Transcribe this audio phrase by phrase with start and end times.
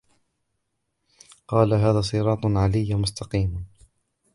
[1.47, 3.65] قَالَ هَذَا صِرَاطٌ عَلَيَّ مُسْتَقِيمٌ